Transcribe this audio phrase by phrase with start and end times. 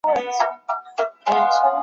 [0.07, 1.79] 雷彦恭生年不详。